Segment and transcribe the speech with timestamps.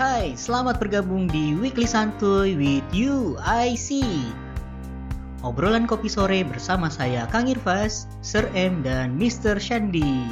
[0.00, 4.32] Hai, selamat bergabung di Weekly Santuy with you, I see.
[5.44, 9.60] Obrolan kopi sore bersama saya Kang Irfas, Sir M dan Mr.
[9.60, 10.24] Shandy.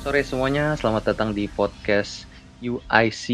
[0.00, 2.24] Sore semuanya, selamat datang di podcast
[2.64, 3.24] UIC,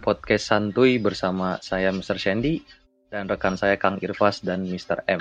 [0.00, 2.16] podcast santuy bersama saya Mr.
[2.16, 2.64] Shandy
[3.12, 5.04] dan rekan saya Kang Irfas dan Mr.
[5.04, 5.20] M.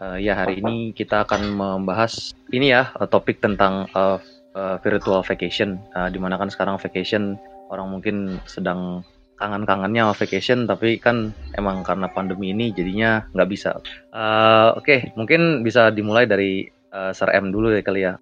[0.00, 4.16] Uh, ya hari ini kita akan membahas ini ya uh, topik tentang uh,
[4.56, 5.76] uh, virtual vacation.
[5.92, 7.36] Uh, di mana kan sekarang vacation
[7.68, 9.04] orang mungkin sedang
[9.36, 13.76] kangen-kangennya vacation, tapi kan emang karena pandemi ini jadinya nggak bisa.
[14.12, 18.16] Uh, Oke, okay, mungkin bisa dimulai dari uh, Sir M dulu ya kali ya.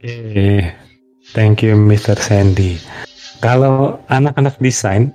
[0.00, 0.64] Eh,
[1.36, 2.16] thank you Mr.
[2.16, 2.80] Sandy.
[3.44, 5.12] Kalau anak-anak desain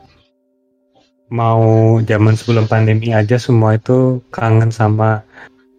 [1.28, 5.26] mau zaman sebelum pandemi aja semua itu kangen sama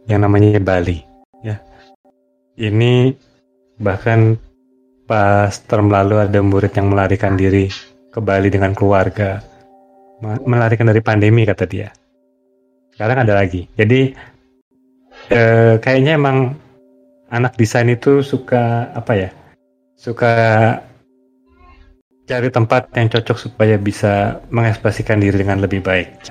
[0.09, 1.05] yang namanya Bali
[1.45, 1.61] ya.
[2.59, 3.15] Ini
[3.79, 4.35] bahkan
[5.07, 7.71] pas term lalu ada murid yang melarikan diri
[8.11, 9.45] ke Bali dengan keluarga.
[10.25, 11.95] Melarikan dari pandemi kata dia.
[12.91, 13.71] Sekarang ada lagi.
[13.79, 14.11] Jadi
[15.31, 16.59] eh, kayaknya emang
[17.31, 19.31] anak desain itu suka apa ya?
[19.95, 20.35] Suka
[22.29, 26.29] cari tempat yang cocok supaya bisa mengekspresikan diri dengan lebih baik.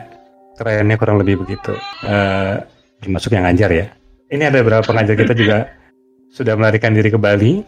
[0.60, 1.74] Kerennya kurang lebih begitu.
[2.06, 2.62] Uh,
[3.02, 3.86] termasuk yang ngajar ya.
[4.28, 5.72] Ini ada beberapa pengajar kita juga
[6.38, 7.64] sudah melarikan diri ke Bali,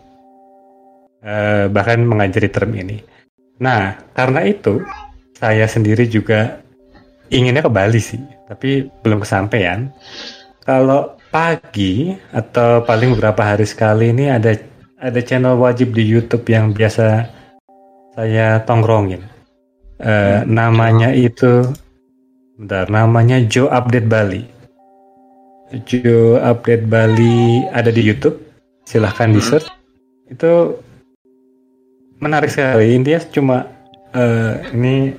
[1.24, 3.00] uh, bahkan mengajari term ini.
[3.60, 4.80] Nah, karena itu
[5.36, 6.60] saya sendiri juga
[7.32, 9.92] inginnya ke Bali sih, tapi belum kesampaian.
[10.64, 14.58] Kalau pagi atau paling beberapa hari sekali ini ada
[15.00, 17.30] ada channel wajib di YouTube yang biasa
[18.18, 19.24] saya tongkrongin.
[20.00, 21.64] Uh, namanya itu,
[22.56, 24.59] bentar, namanya Joe Update Bali.
[25.86, 28.38] Joe Update Bali ada di YouTube.
[28.86, 29.70] Silahkan di search.
[30.30, 30.82] Itu
[32.18, 32.98] menarik sekali.
[32.98, 33.58] Intinya cuma
[34.18, 35.14] uh, ini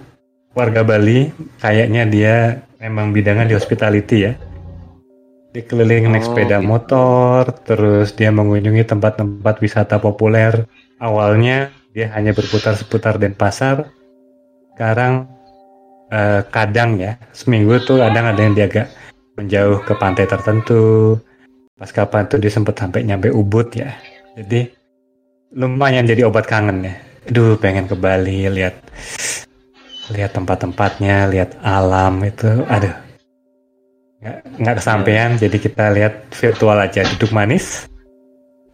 [0.51, 1.31] warga Bali,
[1.63, 2.37] kayaknya dia
[2.83, 4.35] memang bidangnya di hospitality ya
[5.51, 6.67] dikelilingi naik oh, sepeda gitu.
[6.67, 10.67] motor, terus dia mengunjungi tempat-tempat wisata populer.
[11.03, 13.91] Awalnya dia hanya berputar seputar Denpasar.
[14.75, 15.27] Sekarang
[16.09, 18.87] eh, kadang ya, seminggu tuh kadang ada yang dia agak
[19.41, 21.17] menjauh ke pantai tertentu.
[21.81, 23.97] Pas kapan tuh dia sempat sampai nyampe Ubud ya.
[24.37, 24.69] Jadi
[25.57, 26.95] lumayan jadi obat kangen ya.
[27.33, 28.77] Aduh, pengen ke Bali lihat
[30.13, 32.49] lihat tempat-tempatnya, lihat alam itu.
[32.69, 32.93] Aduh,
[34.21, 37.89] nggak nggak kesampaian jadi kita lihat virtual aja duduk manis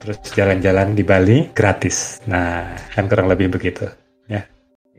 [0.02, 3.86] terus jalan-jalan di Bali gratis nah kan kurang lebih begitu
[4.26, 4.42] ya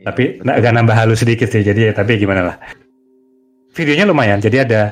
[0.08, 2.56] tapi agak nambah halus sedikit sih jadi ya tapi gimana lah
[3.76, 4.82] videonya lumayan jadi ada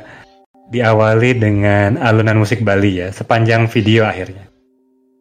[0.70, 4.50] diawali dengan alunan musik Bali ya sepanjang video akhirnya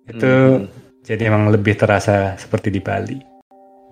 [0.09, 1.01] itu hmm.
[1.05, 3.17] jadi emang lebih terasa seperti di Bali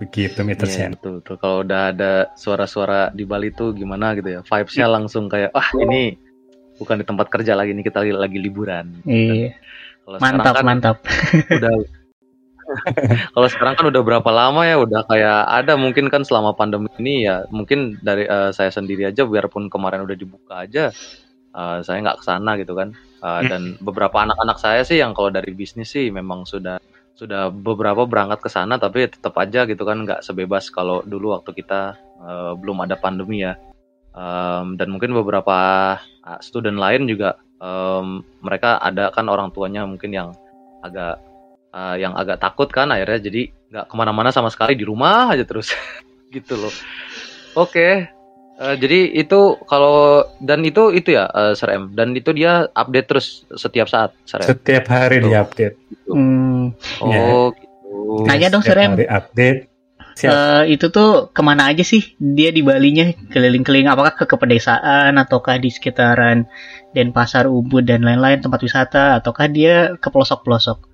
[0.02, 1.36] begitu meter yeah, betul, betul.
[1.38, 6.18] kalau udah ada suara-suara di Bali tuh gimana gitu ya vibesnya langsung kayak wah ini
[6.78, 9.02] bukan di tempat kerja lagi nih kita lagi, liburan.
[9.06, 9.54] Iya.
[10.04, 10.98] Kalau mantap kan mantap.
[11.48, 11.74] Udah
[13.36, 17.28] kalau sekarang kan udah berapa lama ya udah kayak ada mungkin kan selama pandemi ini
[17.28, 20.90] ya mungkin dari uh, saya sendiri aja biarpun kemarin udah dibuka aja
[21.54, 22.92] uh, saya nggak ke sana gitu kan.
[23.24, 26.76] Uh, dan beberapa anak-anak saya sih yang kalau dari bisnis sih memang sudah
[27.14, 31.54] sudah beberapa berangkat ke sana tapi tetap aja gitu kan nggak sebebas kalau dulu waktu
[31.56, 33.56] kita uh, belum ada pandemi ya.
[34.14, 35.58] Um, dan mungkin beberapa
[35.98, 40.30] ah, student lain juga um, mereka ada kan orang tuanya mungkin yang
[40.86, 41.18] agak
[41.74, 43.42] uh, yang agak takut kan akhirnya jadi
[43.74, 45.74] nggak ke mana-mana sama sekali di rumah aja terus.
[46.34, 46.74] Gitu loh.
[47.54, 47.94] Oke okay.
[48.60, 53.08] Uh, jadi itu kalau dan itu itu ya uh, Sir M dan itu dia update
[53.10, 54.50] terus setiap saat Sir M.
[54.54, 55.28] setiap hari gitu.
[55.32, 56.12] dia update gitu.
[56.14, 56.64] hmm.
[57.02, 57.22] oh ya.
[57.22, 59.74] gitu nanya dong Sir M update
[60.14, 65.18] Uh, itu tuh ke mana aja sih dia di Balinya keliling-keliling apakah ke, ke pedesaan
[65.18, 66.46] ataukah di sekitaran
[66.94, 70.86] Denpasar, Ubud dan lain-lain tempat wisata ataukah dia ke pelosok-pelosok?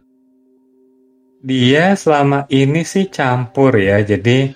[1.44, 4.56] Dia selama ini sih campur ya jadi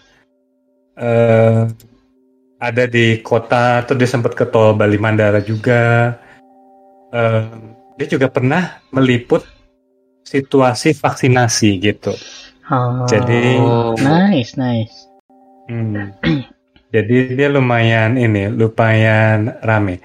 [0.95, 1.67] uh,
[2.63, 6.15] ada di kota tuh dia sempat ke tol Bali Mandara juga
[7.11, 7.51] uh,
[7.99, 9.43] dia juga pernah meliput
[10.23, 12.15] situasi vaksinasi gitu
[12.71, 13.59] Oh, jadi
[13.99, 15.11] nice, nice.
[15.67, 16.15] Hmm,
[16.95, 19.99] jadi dia lumayan ini, lumayan rame.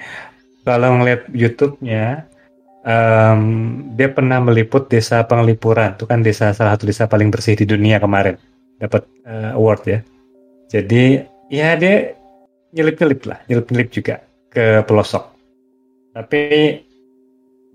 [0.66, 2.26] Kalau ngeliat YouTube-nya,
[2.82, 3.43] um,
[3.94, 8.02] dia pernah meliput desa Penglipuran, itu kan desa salah satu desa paling bersih di dunia
[8.02, 8.34] kemarin,
[8.82, 9.99] dapat uh, award ya.
[10.66, 11.22] Jadi
[11.55, 12.18] ya dia
[12.73, 14.15] nyelip-nyelip lah, nyelip-nyelip juga
[14.49, 15.25] ke pelosok.
[16.12, 16.43] Tapi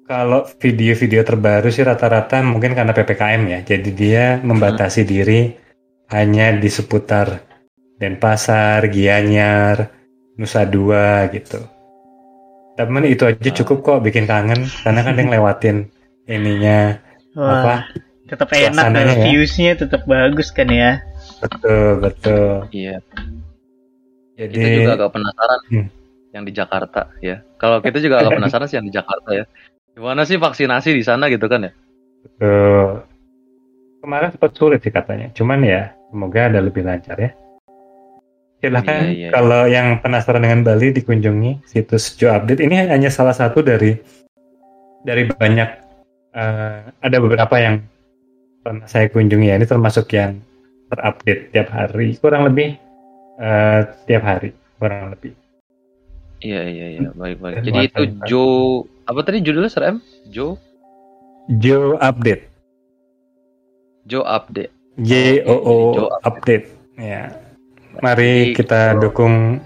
[0.04, 3.60] kalau video-video terbaru sih rata-rata mungkin karena ppkm ya.
[3.63, 5.54] Jadi dia membatasi diri
[6.12, 7.40] hanya di seputar
[7.98, 9.88] Denpasar, Gianyar,
[10.36, 11.62] Nusa Dua gitu.
[12.74, 13.56] Tapi itu aja Ah.
[13.63, 15.78] cukup kok bikin kangen karena kan dia ngelewatin
[16.25, 16.98] ininya
[17.38, 17.75] Wah, apa
[18.25, 19.24] tetap enak dan suasananya ya.
[19.30, 21.00] viewsnya tetap bagus kan ya.
[21.44, 22.66] betul betul.
[22.74, 22.98] Iya.
[24.33, 25.88] Jadi Kita juga agak penasaran Hmm.
[26.33, 27.38] yang di Jakarta ya.
[27.56, 29.45] Kalau kita juga agak penasaran sih yang di Jakarta ya.
[29.94, 31.71] Gimana sih vaksinasi di sana gitu kan ya?
[32.24, 33.03] betul.
[34.00, 35.30] Kemarin sempat sulit sih katanya.
[35.31, 37.31] Cuman ya semoga ada lebih lancar ya.
[38.57, 39.30] Silahkan Iya, iya, iya.
[39.30, 42.63] kalau yang penasaran dengan Bali dikunjungi situs Joe Update.
[42.63, 43.91] Ini hanya salah satu dari
[45.03, 45.69] dari banyak
[46.33, 47.83] eh, ada beberapa yang
[48.59, 49.56] pernah saya kunjungi ya.
[49.59, 50.39] Ini termasuk yang
[50.88, 52.80] terupdate tiap hari, kurang lebih
[53.44, 54.50] eh, tiap hari,
[54.80, 55.36] kurang lebih.
[56.40, 57.56] Iya iya iya baik baik.
[57.60, 58.01] Dan Jadi itu.
[58.28, 59.98] Joe apa tadi judulnya Sir M?
[60.28, 60.56] Joe
[61.60, 62.44] Joe Update,
[64.04, 64.72] Joe update.
[64.95, 66.68] J O O Joe Update.
[66.95, 67.34] Ya,
[68.00, 69.60] mari kita dukung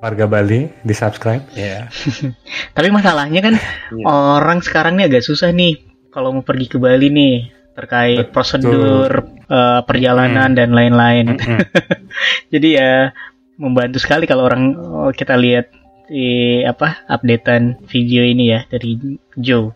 [0.00, 1.44] warga Bali di subscribe.
[1.54, 1.86] Ya.
[2.76, 3.54] Tapi masalahnya kan
[3.92, 4.04] Iya.
[4.08, 7.36] orang sekarang nih agak susah nih kalau mau pergi ke Bali nih
[7.72, 8.32] terkait Betul.
[8.34, 9.10] prosedur
[9.52, 11.36] eh, perjalanan dan lain-lain.
[11.36, 11.60] Mm-mm.
[12.52, 13.12] Jadi ya
[13.60, 15.68] membantu sekali kalau orang oh, kita lihat
[16.08, 18.96] di apa updatean video ini ya dari
[19.36, 19.70] Joe.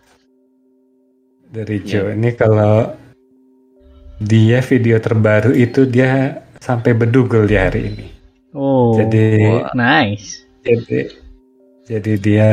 [1.47, 1.87] dari Iya.
[1.87, 2.91] Joe ini kalau
[4.19, 8.05] dia video terbaru itu dia sampai bedugel di hari ini.
[8.51, 9.71] Oh, Jadi Wah.
[9.77, 10.43] nice.
[10.65, 11.07] jadi
[11.87, 12.49] jadi dia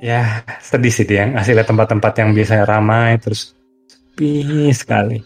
[0.00, 3.52] ya sedih sih dia ngasih lihat tempat-tempat yang biasanya ramai terus
[4.18, 5.16] sepi sekali.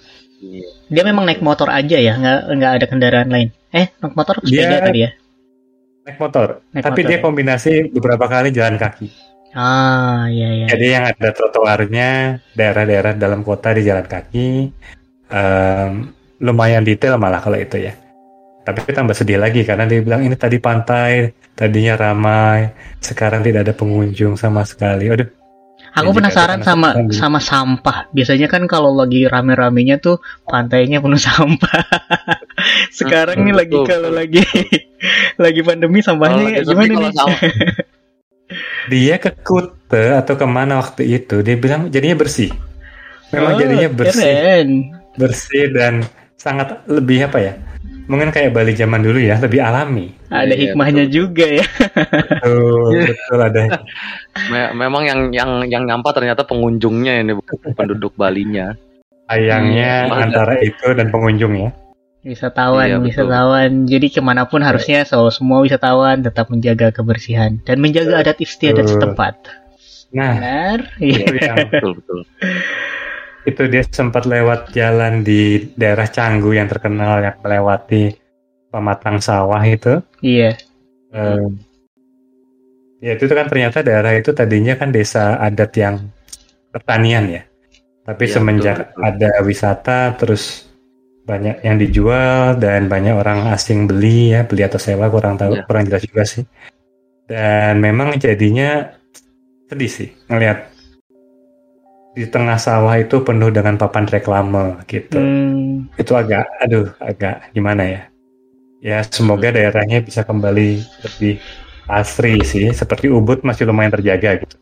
[0.43, 0.69] Iya.
[0.93, 3.49] Dia memang naik motor aja ya, nggak nggak ada kendaraan lain.
[3.73, 5.11] Eh, naik motor atau sepeda Dia- tadi ya?
[6.03, 7.23] Naik motor, Naik tapi motor dia ya?
[7.23, 9.07] kombinasi beberapa kali jalan kaki.
[9.55, 10.67] Ah, iya iya.
[10.67, 14.73] Jadi yang ada trotoarnya daerah-daerah dalam kota di jalan kaki
[15.29, 15.93] em,
[16.41, 17.93] lumayan detail malah kalau itu ya.
[18.67, 23.75] Tapi tambah sedih lagi karena dia bilang ini tadi pantai, tadinya ramai, sekarang tidak ada
[23.77, 25.11] pengunjung sama sekali.
[25.11, 25.29] Aduh,
[25.93, 27.13] Aku Jadi penasaran sama penasaran.
[27.13, 27.97] sama sampah.
[28.11, 31.85] Biasanya kan kalau lagi rame-ramenya tuh pantainya penuh sampah.
[32.99, 34.43] Sekarang nih lagi betul, kalau betul, lagi
[35.45, 37.13] lagi pandemi sampahnya sepi, gimana nih?
[37.13, 37.41] sama-
[38.91, 42.51] dia ke Kute atau ke mana waktu itu dia bilang jadinya bersih.
[43.29, 44.69] Memang Oh, jadinya bersih, Keren.
[45.15, 45.95] bersih dan
[46.37, 47.53] sangat lebih apa ya?
[48.11, 50.11] Mungkin kayak Bali zaman dulu ya, lebih alami.
[50.29, 51.15] Ada Iya, hikmahnya betul.
[51.15, 51.67] juga ya.
[52.43, 53.63] Betul, betul ada.
[54.51, 58.75] Me- memang yang yang yang nyampah ternyata pengunjungnya ini bukan penduduk Balinya.
[59.31, 61.71] Sayangnya Iya, antara itu dan pengunjung ya.
[62.23, 63.07] Wisatawan, Iya, betul.
[63.11, 63.71] wisatawan.
[63.87, 68.87] Jadi ke mana pun harusnya so, semua wisatawan tetap menjaga kebersihan dan menjaga adat istiadat
[68.87, 68.95] Betul.
[68.99, 69.35] setempat.
[70.13, 70.79] Nah, Benar?
[71.01, 71.25] Iya.
[71.41, 72.19] yang Betul betul.
[73.43, 78.15] itu dia sempat lewat jalan di daerah Canggu yang terkenal yang melewati
[78.71, 79.99] pematang sawah itu.
[80.23, 80.55] Iya.
[81.13, 81.47] Eh,
[83.03, 85.97] ya itu kan ternyata daerah itu tadinya kan desa adat yang
[86.71, 87.43] pertanian ya.
[88.03, 89.07] Tapi Iya, semenjak betul, betul.
[89.07, 90.43] ada wisata terus
[91.23, 95.65] banyak yang dijual dan banyak orang asing beli ya, beli atau sewa kurang tahu, Iya.
[95.71, 96.43] kurang jelas juga sih.
[97.31, 98.91] Dan memang jadinya
[99.71, 100.72] sedih sih ngelihat
[102.13, 105.17] di tengah sawah itu penuh dengan papan reklame gitu.
[105.17, 108.03] Hmm, itu agak aduh agak gimana ya?
[108.83, 111.41] Ya semoga daerahnya bisa kembali lebih
[111.89, 112.69] asri sih.
[112.73, 114.57] Seperti Ubud masih lumayan terjaga gitu.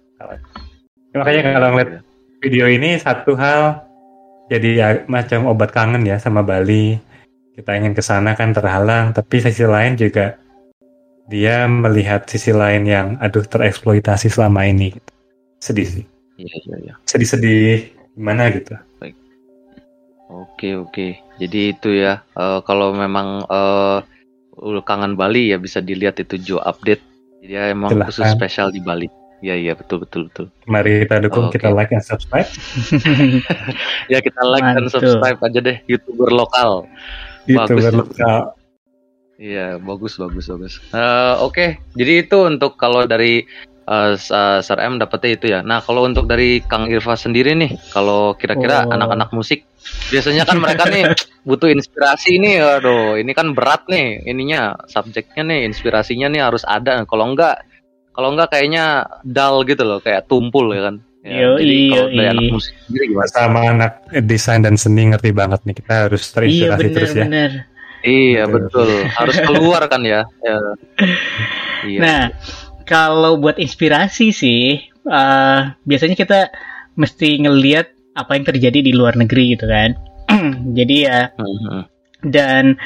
[1.11, 1.91] Ya, makanya kalau ngeliat
[2.39, 3.83] video ini satu hal
[4.47, 7.03] jadi ya, macam obat kangen ya sama Bali.
[7.51, 10.39] Kita ingin ke sana kan terhalang tapi sisi lain juga
[11.31, 15.11] dia melihat sisi lain yang aduh tereksploitasi selama ini gitu.
[15.63, 16.05] sedih sih
[16.41, 16.95] Iya iya iya.
[17.05, 18.73] sedih-sedih gimana gitu
[20.31, 21.19] Oke oke.
[21.43, 22.23] Jadi itu ya.
[22.39, 23.99] eh, kalau memang eh
[24.55, 27.03] udah kangen Bali ya bisa dilihat itu Joe update.
[27.43, 28.07] Jadi ya emang Silahkan.
[28.15, 29.11] khusus spesial di Bali.
[29.41, 30.47] Iya iya betul betul betul.
[30.69, 31.57] mari kita dukung Oke.
[31.57, 32.45] kita like dan subscribe
[34.13, 36.85] Ya kita like dan subscribe aja deh youtuber lokal.
[37.49, 37.97] youtuber Bagus.
[37.97, 38.39] lokal
[39.41, 40.75] Iya bagus bagus bagus.
[40.93, 43.49] Eh, Oke jadi itu untuk kalau dari
[44.15, 45.61] Sa- Sir M dapetnya itu ya.
[45.67, 48.95] Nah kalau untuk dari Kang Irfa sendiri nih, kalau kira-kira Oh.
[48.95, 49.67] anak-anak musik
[50.15, 51.11] biasanya kan mereka nih
[51.43, 57.03] butuh inspirasi nih, aduh ini kan berat nih ininya subjeknya nih inspirasinya nih harus ada.
[57.03, 57.67] Kalau enggak
[58.15, 60.97] kalau enggak kayaknya dull gitu loh, kayak tumpul ya kan.
[61.21, 63.29] Ya, Yoi, jadi kalau dari anak musik sendiri gimana?
[63.29, 63.93] sama anak
[64.25, 66.33] desain dan seni ngerti banget nih kita harus iya
[66.73, 67.27] terinspirasi terus ya.
[68.01, 68.89] Iya Betul.
[68.89, 70.25] betul, harus keluar kan ya.
[70.41, 70.57] ya.
[71.81, 72.01] Iya.
[72.05, 72.21] Nah,
[72.91, 76.51] kalau buat inspirasi sih, uh, biasanya kita
[76.99, 79.95] mesti ngelihat apa yang terjadi di luar negeri gitu kan.
[80.79, 81.81] jadi ya Mhm.
[82.31, 82.77] dan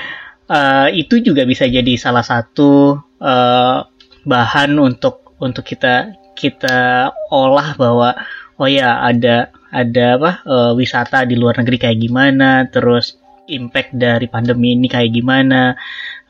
[0.49, 3.78] uh, itu juga bisa jadi salah satu uh,
[4.25, 8.16] bahan untuk untuk kita kita olah bahwa
[8.56, 13.18] oh ya ada ada apa uh, wisata di luar negeri kayak gimana terus
[13.50, 15.76] impact dari pandemi ini kayak gimana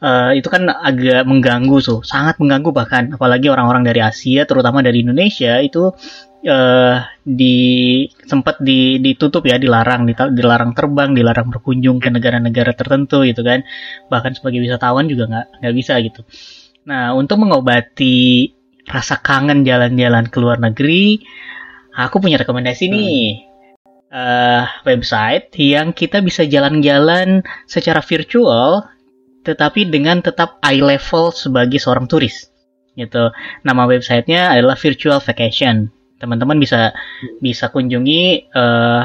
[0.04, 3.16] Uh, itu kan agak mengganggu tuh sangat mengganggu bahkan.
[3.16, 5.96] Apalagi orang-orang dari Asia terutama dari Indonesia itu
[6.44, 7.56] uh, di
[8.28, 10.04] sempat di, ditutup ya dilarang
[10.37, 13.64] dilarang terbang dilarang berkunjung ke negara-negara tertentu gitu kan.
[14.12, 16.20] Bahkan sebagai wisatawan juga nggak nggak bisa gitu.
[16.84, 18.52] Nah untuk mengobati
[18.84, 21.16] rasa kangen jalan-jalan ke luar negeri
[21.96, 23.54] aku punya rekomendasi nih.
[24.14, 28.87] Eh, website yang kita bisa jalan-jalan secara virtual
[29.44, 32.48] tetapi dengan tetap eye level sebagai seorang turis.
[32.96, 33.30] Gitu.
[33.66, 35.92] Nama websitenya adalah virtual vacation.
[36.16, 36.96] Teman-teman bisa
[37.42, 39.02] bisa kunjungi eh,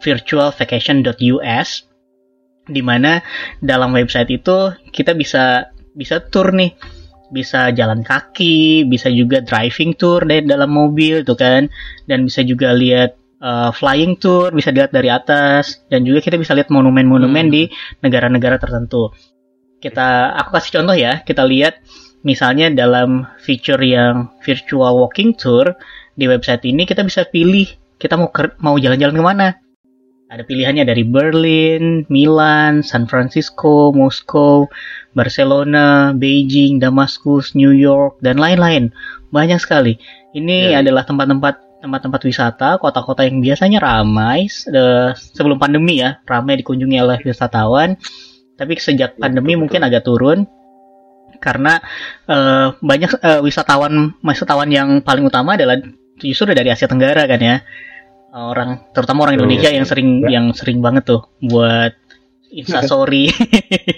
[0.00, 1.70] virtualvacation.us
[2.62, 3.18] di mana
[3.58, 6.72] dalam website itu kita bisa bisa tour nih.
[7.32, 11.68] Bisa jalan kaki bisa juga driving tour dari dalam mobil tuh kan.
[12.06, 15.82] Dan bisa juga lihat eh, flying tour bisa dilihat dari atas.
[15.90, 17.54] Dan juga kita bisa lihat monumen-monumen Hmm.
[17.54, 17.62] di
[18.00, 19.10] negara-negara tertentu
[19.82, 21.82] kita aku kasih contoh ya kita lihat
[22.22, 25.74] misalnya dalam feature yang virtual walking tour
[26.14, 27.66] di website ini kita bisa pilih
[27.98, 28.30] kita mau
[28.62, 29.48] mau jalan-jalan ke mana
[30.32, 34.64] ada pilihannya dari Berlin, Milan, San Francisco, Moskow,
[35.12, 38.96] Barcelona, Beijing, Damaskus, New York, dan lain-lain.
[39.28, 40.00] Banyak sekali.
[40.32, 40.80] Ini ya.
[40.80, 47.20] adalah tempat-tempat tempat-tempat wisata, kota-kota yang biasanya ramai eh, sebelum pandemi ya, ramai dikunjungi oleh
[47.28, 48.00] wisatawan.
[48.62, 50.46] Tapi sejak pandemi betul, mungkin agak turun
[51.42, 51.82] karena
[52.30, 55.74] eh, banyak eh, wisatawan wisatawan yang paling utama adalah
[56.14, 57.56] justru dari Asia Tenggara kan ya
[58.30, 59.34] orang terutama orang.
[59.42, 60.38] Indonesia yang sering Ya.
[60.38, 61.92] yang sering banget tuh buat
[62.54, 63.32] instastory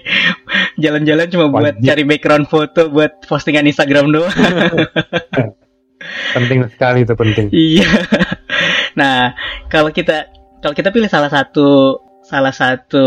[0.82, 1.84] jalan-jalan cuma buat Wajib.
[1.84, 4.32] cari background foto buat postingan Instagram doang
[6.34, 7.46] Penting sekali itu penting.
[7.50, 7.88] Iya.
[8.94, 9.34] Nah,
[9.66, 10.30] kalau kita
[10.62, 13.06] kalau kita pilih salah satu salah satu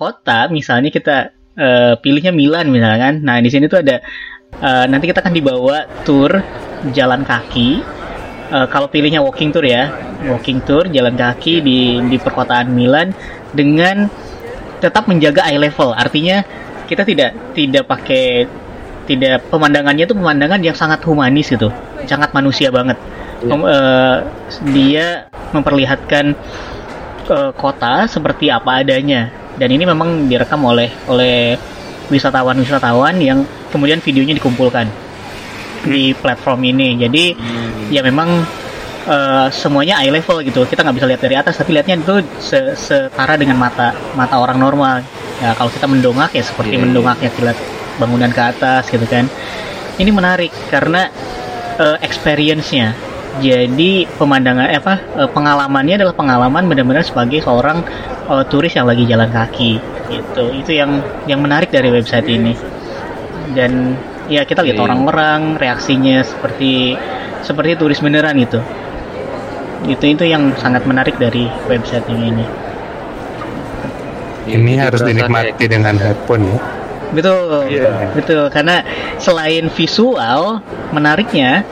[0.00, 3.20] kota, misalnya kita eh, pilihnya Milan misalkan.
[3.20, 4.00] Nah, di sini tuh ada
[4.56, 6.40] eh, nanti kita akan dibawa tour
[6.96, 7.84] jalan kaki.
[8.50, 9.92] Eh, kalau pilihnya walking tour ya,
[10.24, 13.12] walking tour jalan kaki di di perkotaan Milan
[13.52, 14.08] dengan
[14.80, 15.92] tetap menjaga eye level.
[15.92, 16.40] Artinya
[16.88, 18.48] kita tidak tidak pakai
[19.04, 21.68] tidak pemandangannya itu pemandangan yang sangat humanis gitu,
[22.08, 22.96] sangat manusia banget.
[23.40, 23.48] Iya.
[23.52, 24.16] Mem- eh,
[24.72, 25.06] dia
[25.52, 26.24] memperlihatkan
[27.28, 31.56] eh, kota seperti apa adanya dan ini memang direkam oleh oleh
[32.10, 34.86] wisatawan-wisatawan yang kemudian videonya dikumpulkan
[35.86, 36.98] di platform ini.
[37.00, 37.88] Jadi Hmm.
[37.88, 38.44] ya memang
[39.00, 40.62] eh, semuanya eye level gitu.
[40.68, 44.60] Kita nggak bisa lihat dari atas, tapi lihatnya itu se- setara dengan mata mata orang
[44.60, 45.00] normal.
[45.40, 46.84] Ya kalau kita mendongak ya seperti iya.
[46.84, 47.58] mendongaknya kita lihat
[47.96, 49.24] bangunan ke atas gitu kan.
[49.96, 51.08] Ini menarik karena
[51.80, 53.09] eh, experience-nya.
[53.40, 57.80] Jadi pemandangan eh, apa eh, pengalamannya adalah pengalaman benar-benar sebagai seorang
[58.28, 59.80] eh, turis yang lagi jalan kaki
[60.12, 60.44] gitu.
[60.52, 62.52] Itu yang yang menarik dari website ini.
[63.56, 63.96] Dan
[64.30, 66.94] ya kita lihat orang-orang reaksinya seperti
[67.40, 68.60] seperti turis beneran gitu.
[69.88, 72.44] Itu itu yang sangat menarik dari website yang ini.
[74.50, 76.58] Ini Jadi harus dinikmati kayak- dengan headphone ya.
[77.10, 78.14] Betul, Iya.
[78.14, 78.44] betul.
[78.54, 78.86] Karena
[79.18, 81.64] selain visual, menariknya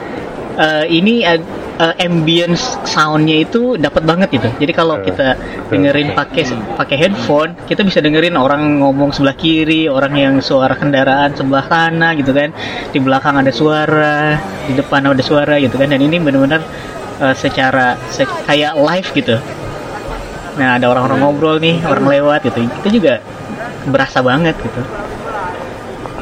[0.59, 1.47] eh, ini ad-
[1.79, 4.49] eh, ambience soundnya itu dapat banget gitu.
[4.59, 5.71] Jadi kalau Betul, kita betul.
[5.79, 6.43] dengerin pakai
[6.75, 12.11] pakai headphone, kita bisa dengerin orang ngomong sebelah kiri, orang yang suara kendaraan sebelah sana
[12.19, 12.51] gitu kan.
[12.91, 14.35] Di belakang ada suara,
[14.67, 15.87] di depan ada suara gitu kan.
[15.87, 16.61] Dan ini benar-benar
[17.23, 19.35] eh, secara se- kayak live gitu.
[20.59, 22.67] Nah, ada orang-orang ngobrol nih, orang lewat gitu.
[22.83, 23.13] Kita juga
[23.87, 24.81] berasa banget gitu.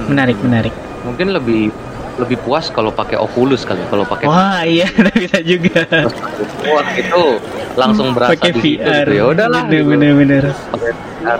[0.08, 0.74] Menarik, menarik.
[1.02, 1.74] Mungkin lebih
[2.18, 5.86] lebih puas kalau pakai Oculus kali kalau pakai Wah, iya bisa juga.
[6.66, 7.24] Wah itu
[7.74, 9.06] langsung berasa Pakai di VR.
[9.06, 9.90] gitu ya udahlah Bener, gitu.
[9.94, 10.44] bener, bener.
[10.68, 11.40] pakai VR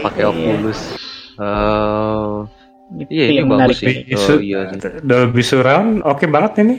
[0.00, 0.30] pakai Iya.
[0.30, 0.80] Oculus
[1.38, 2.34] Eh,
[2.98, 3.94] Itu Iya, ini yang bagus sih.
[4.10, 4.72] Oh, iya.
[5.00, 6.76] Dolby Surround oke banget ini.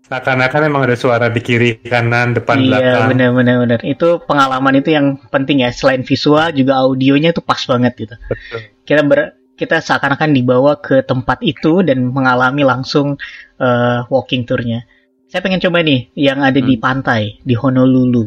[0.00, 3.06] Seakan-akan emang ada suara di kiri, kanan, depan, Iya, belakang.
[3.10, 3.80] bener, bener, bener.
[3.84, 5.70] Itu pengalaman itu yang penting ya.
[5.70, 8.14] Selain visual, juga audionya itu pas banget gitu.
[8.20, 8.58] Betul.
[8.82, 13.20] Kita ber, kita seakan-akan dibawa ke tempat itu dan mengalami langsung
[13.60, 14.88] eh, walking tournya.
[15.28, 16.82] Saya pengen coba nih yang ada di Hmm.
[16.82, 18.24] pantai di Honolulu.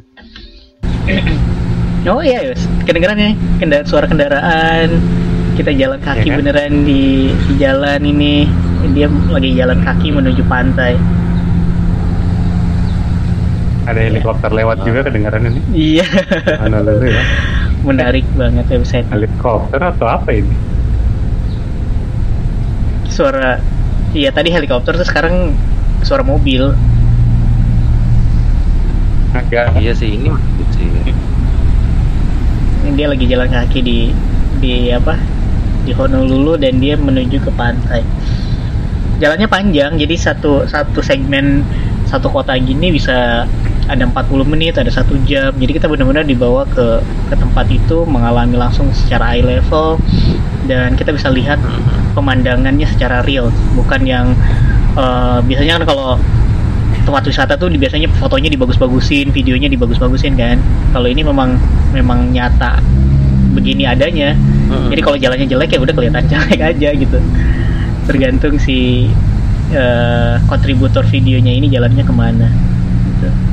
[2.05, 2.61] oh iya, yes.
[2.85, 5.01] kedengeran ya kendara suara kendaraan.
[5.53, 6.37] Kita jalan kaki Iya kan?
[6.41, 8.45] beneran di, di jalan ini.
[8.93, 10.93] Dia lagi jalan kaki menuju pantai.
[13.83, 15.59] Ada helikopter lewat juga kedengaran ini.
[15.75, 16.07] Iya,
[16.61, 17.23] Honolulu ya.
[17.87, 19.05] menarik banget website.
[19.11, 20.55] Helikopter atau apa ini?
[23.13, 23.61] Suara,
[24.17, 25.53] iya tadi helikopter tuh sekarang
[26.01, 26.73] suara mobil.
[29.37, 30.33] Agak Iya sih ini
[30.73, 30.89] sih.
[32.81, 34.09] Ini dia lagi jalan kaki di
[34.57, 35.13] di apa
[35.85, 38.01] di Honolulu dan dia menuju ke pantai.
[39.21, 41.61] Jalannya panjang, jadi satu satu segmen
[42.09, 43.45] satu kota gini bisa
[43.87, 45.51] ada 40 menit, ada satu jam.
[45.55, 49.99] Jadi kita benar-benar dibawa ke ke tempat itu mengalami langsung secara eye level
[50.69, 51.59] dan kita bisa lihat
[52.15, 54.25] pemandangannya secara real, bukan yang
[54.95, 56.09] eh, biasanya kan kalau
[57.03, 60.57] tempat wisata tuh biasanya fotonya dibagus-bagusin, videonya dibagus-bagusin kan.
[60.95, 61.59] Kalau ini memang
[61.91, 62.79] memang nyata
[63.53, 64.33] begini adanya.
[64.33, 64.89] Mm-mm.
[64.89, 67.19] Jadi kalau jalannya jelek ya udah kelihatan jelek aja gitu.
[68.07, 69.11] Tergantung si
[69.75, 72.47] eh, kontributor videonya ini jalannya ke mana.
[73.03, 73.52] Gitu.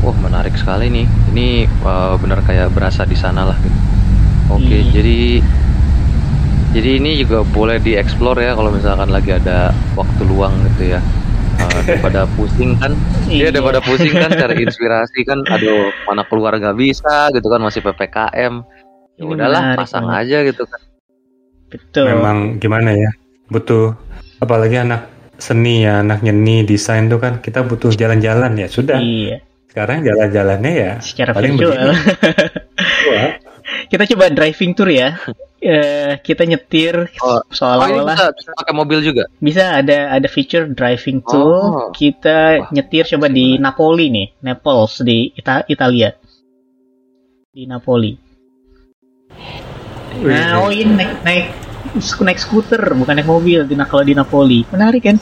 [0.00, 1.06] Wah menarik sekali nih.
[1.34, 1.46] Ini
[1.82, 3.58] uh, benar kayak berasa di sana lah.
[3.58, 3.78] Gitu.
[4.48, 4.90] Oke Iya.
[4.94, 5.18] jadi
[6.68, 11.00] jadi ini juga boleh dieksplor ya kalau misalkan lagi ada waktu luang gitu ya.
[11.58, 12.94] Uh, daripada pusing kan,
[13.26, 13.34] Iya.
[13.34, 17.82] iya daripada pusing kan cari inspirasi kan, aduh mana keluar nggak bisa gitu kan masih
[17.82, 18.62] ppkm.
[19.18, 20.22] Ya udahlah pasang banget.
[20.30, 20.80] aja gitu kan.
[21.68, 22.06] Betul.
[22.14, 23.10] memang gimana ya?
[23.50, 23.92] Butuh
[24.38, 28.68] apalagi anak seni ya, anak nyeni, desain tuh kan kita butuh jalan-jalan ya.
[28.70, 28.96] Sudah.
[29.02, 29.42] Iya,
[29.78, 31.94] Sekarang jalan-jalannya ya secara paling virtual.
[33.94, 35.14] Kita coba driving tour ya.
[35.58, 37.38] Eh, kita nyetir Oh.
[37.38, 39.30] Oh seolah-olah bisa, bisa pakai mobil juga.
[39.38, 41.62] bisa ada ada feature driving tour.
[41.62, 41.88] Oh.
[41.94, 46.10] Kita Wah, nyetir coba di Napoli nih, Naples di Ita- Italia.
[47.54, 48.18] Di Napoli.
[50.26, 51.46] Nah, oh ini naik naik
[52.02, 54.66] naik skuter bukan naik mobil di kalau di Napoli.
[54.74, 55.16] Menarik kan?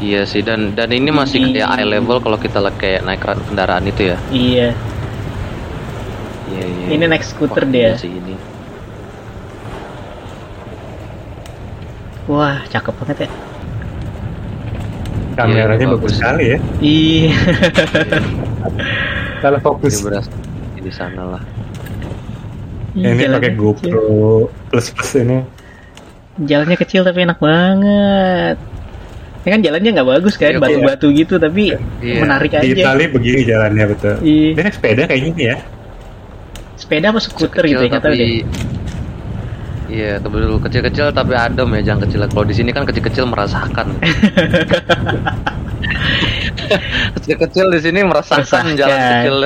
[0.00, 3.84] Iya sih dan dan ini masih Ini- kayak eye level kalau kita kayak naik kendaraan
[3.84, 4.16] itu ya.
[4.32, 4.68] Iya.
[6.48, 6.86] Iya iya.
[6.90, 7.80] Ini naik skuter Wah, dia.
[7.86, 8.34] iya sih ini.
[12.26, 13.30] Wah, cakep banget ya.
[15.30, 16.58] kameranya Iya, bagus sekali ya.
[16.80, 17.32] Iya.
[19.40, 20.28] Kalau Ini fokus berasa
[20.76, 21.42] di sana lah.
[22.92, 23.56] ini Jalannya pakai kecil.
[23.56, 24.04] GoPro
[24.68, 25.38] plus plus ini.
[26.40, 28.56] Jalannya kecil tapi enak banget.
[29.40, 32.16] Ini kan jalannya nggak bagus kan, Iya, batu-batu gitu tapi Iya.
[32.20, 32.72] menarik Di aja.
[32.84, 34.14] Itali begini jalannya betul.
[34.20, 34.48] Iya.
[34.52, 35.56] Dia naik sepeda kayak gini ya.
[36.76, 38.44] Sepeda apa skuter Kecil gitu ya, tapi
[39.90, 42.20] Iya, betul kecil-kecil tapi adem ya, jangan kecil.
[42.24, 43.86] Kalau di sini kan kecil-kecil merasakan.
[47.16, 48.76] kecil-kecil di sini merasakan Merasakan.
[48.76, 49.36] jalan kecil.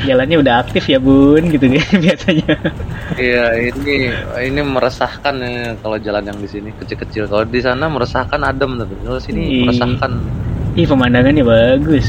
[0.00, 2.54] Jalannya udah aktif ya bun, gitu kan biasanya.
[3.14, 4.08] Iya, ini
[4.48, 7.26] ini meresahkan ya kalau jalan yang di sini kecil-kecil.
[7.26, 9.60] Kalau di sana meresahkan adem tapi kalau sini Iya.
[9.68, 10.12] meresahkan.
[10.78, 12.06] Ih pemandangannya bagus.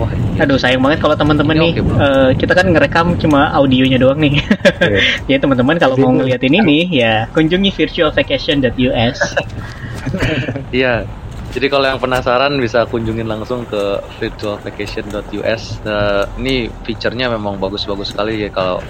[0.00, 0.42] Wah, iya.
[0.42, 1.94] Aduh sayang banget kalau teman-teman nih, oke, bro.
[2.00, 4.40] eh, kita kan ngerekam cuma audionya doang nih.
[5.28, 9.18] Jadi teman-teman kalau mau ngeliatin ini ya kunjungi virtualvacation.us.
[10.72, 11.06] Iya.
[11.52, 15.62] Jadi kalau yang penasaran bisa kunjungin langsung ke virtualvacation.us.
[15.84, 18.80] Eh, ini fiturnya memang bagus-bagus sekali ya kalau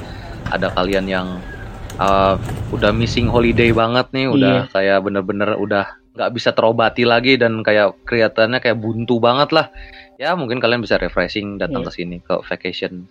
[0.47, 1.27] ada kalian yang
[1.99, 2.39] uh,
[2.71, 7.97] udah missing holiday banget nih, udah kayak bener-bener udah nggak bisa terobati lagi dan kayak
[8.05, 9.67] kelihatannya kayak buntu banget lah.
[10.21, 11.89] Ya mungkin kalian bisa refreshing datang Iya.
[11.89, 13.09] ke sini ke vacation.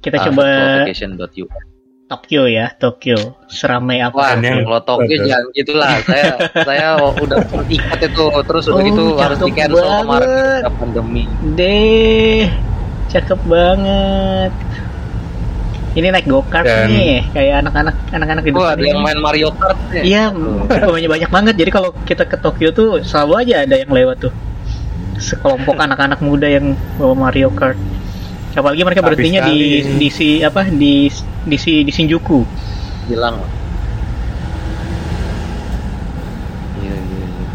[0.00, 1.73] Kita ah, coba virtualvacation.us.
[2.04, 3.16] Tokyo ya, Tokyo.
[3.48, 4.12] Seramai apa?
[4.14, 5.24] Wah, yang- kalau Tokyo Betul.
[5.24, 5.92] jangan gitulah.
[6.04, 6.26] Saya
[6.68, 10.28] saya udah ikat itu terus udah Oh, gitu harus di cancel kemarin
[10.60, 11.22] karena pandemi.
[11.56, 12.44] Deh,
[13.08, 14.52] cakep banget.
[15.94, 19.78] Ini naik go-kart Dan- nih, kayak anak-anak anak-anak di Wah, ada yang main Mario Kart
[19.88, 20.02] nih.
[20.04, 20.34] Iya,
[20.68, 21.54] banyak banyak banget.
[21.56, 24.34] Jadi kalau kita ke Tokyo tuh selalu aja ada yang lewat tuh.
[25.16, 27.78] Sekelompok anak-anak muda yang bawa Mario Kart.
[28.54, 29.58] Apalagi mereka berhentinya di
[29.98, 31.10] di si apa di
[31.44, 32.40] di si di Shinjuku.
[33.06, 33.36] Hilang.
[36.76, 37.46] Iya, iya, iya.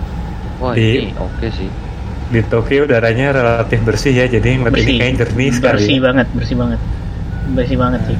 [0.59, 1.69] Wah, Di- ini oke sih.
[2.29, 4.97] Di Tokyo udaranya relatif bersih ya, jadi ngeliat ini Bersih.
[4.99, 5.81] kayak jernih sekali.
[5.81, 6.79] Bersih banget, bersih banget.
[7.49, 8.17] Bersih banget sih.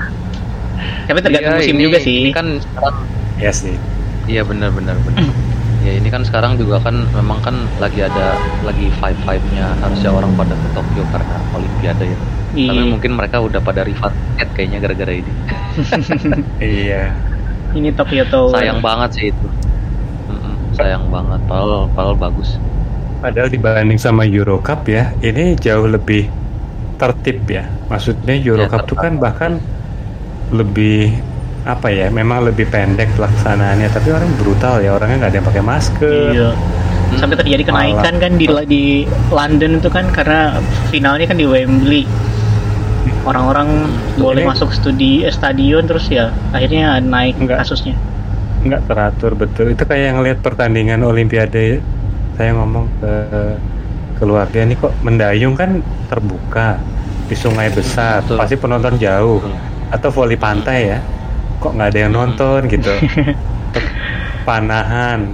[1.10, 2.16] Tapi tergantung Iya, musim ini- juga sih.
[2.22, 2.46] Ini kan
[3.40, 3.74] Ya sih.
[4.28, 5.24] Iya benar benar benar.
[5.80, 10.12] ya ini kan sekarang juga kan memang kan lagi ada lagi five five nya harusnya
[10.12, 12.18] orang pada ke Tokyo karena Olimpiade ya.
[12.50, 12.82] Tapi Iya.
[12.82, 15.32] mungkin mereka udah pada refund tiket kayaknya gara-gara ini.
[16.58, 17.14] Iya.
[17.70, 18.50] Ini Tokyo Tower.
[18.50, 19.46] Sayang banget sih itu.
[20.74, 21.38] Sayang banget.
[21.46, 22.58] Padahal padahal bagus.
[23.22, 26.26] Padahal dibanding sama Euro Cup ya, ini jauh lebih
[26.98, 27.68] tertib ya.
[27.86, 29.60] Maksudnya Euro Ya, Cup tuh kan bahkan
[30.50, 31.14] lebih
[31.60, 35.62] apa ya memang lebih pendek pelaksanaannya tapi orang brutal ya orangnya nggak ada yang pakai
[35.62, 36.50] masker Iya.
[37.10, 38.84] Sampai terjadi kenaikan kan di di
[39.28, 42.06] London itu kan karena finalnya kan di Wembley.
[43.20, 47.66] Orang-orang boleh Ini- masuk studi eh, stadion terus ya akhirnya naik Enggak.
[47.66, 47.98] kasusnya.
[48.60, 51.80] nggak teratur betul itu kayak yang lihat pertandingan olimpiade
[52.36, 53.12] saya ngomong ke
[54.20, 56.76] keluarga ini kok mendayung kan terbuka
[57.24, 58.36] di sungai besar Betul.
[58.36, 59.40] pasti penonton jauh
[59.88, 61.00] atau voli pantai ya
[61.60, 62.90] kok nggak ada yang nonton gitu
[64.48, 65.30] panahan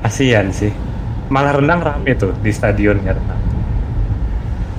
[0.00, 0.72] kasihan sih
[1.28, 3.40] malah renang rame tuh di stadion ya renang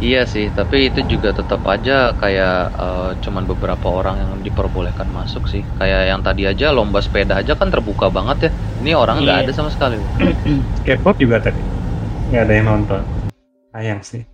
[0.03, 5.47] Iya sih, tapi itu juga tetap aja kayak eh, cuman beberapa orang yang diperbolehkan masuk
[5.47, 5.63] sih.
[5.79, 8.51] Kayak yang tadi aja lomba sepeda aja kan terbuka banget ya.
[8.83, 9.43] Ini orang nggak Iya.
[9.47, 9.95] ada sama sekali.
[10.83, 11.63] K-pop juga tadi
[12.36, 12.99] nggak ada yang nonton
[13.71, 14.27] sayang sih